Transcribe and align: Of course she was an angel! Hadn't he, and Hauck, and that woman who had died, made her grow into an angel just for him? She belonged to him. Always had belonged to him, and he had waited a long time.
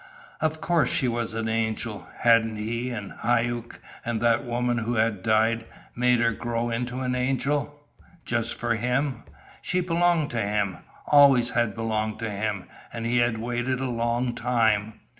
Of 0.39 0.61
course 0.61 0.89
she 0.89 1.07
was 1.07 1.35
an 1.35 1.47
angel! 1.47 2.07
Hadn't 2.21 2.55
he, 2.57 2.89
and 2.89 3.11
Hauck, 3.19 3.79
and 4.03 4.19
that 4.19 4.43
woman 4.43 4.79
who 4.79 4.95
had 4.95 5.21
died, 5.21 5.67
made 5.95 6.19
her 6.21 6.31
grow 6.31 6.71
into 6.71 7.01
an 7.01 7.13
angel 7.13 7.79
just 8.25 8.55
for 8.55 8.73
him? 8.73 9.21
She 9.61 9.79
belonged 9.79 10.31
to 10.31 10.41
him. 10.41 10.79
Always 11.05 11.51
had 11.51 11.75
belonged 11.75 12.17
to 12.17 12.31
him, 12.31 12.65
and 12.91 13.05
he 13.05 13.19
had 13.19 13.37
waited 13.37 13.79
a 13.79 13.91
long 13.91 14.33
time. 14.33 15.01